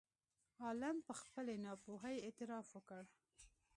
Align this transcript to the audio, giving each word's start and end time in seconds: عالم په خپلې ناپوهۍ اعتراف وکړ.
عالم 0.61 0.97
په 1.07 1.13
خپلې 1.21 1.55
ناپوهۍ 1.65 2.15
اعتراف 2.21 2.67
وکړ. 2.73 3.01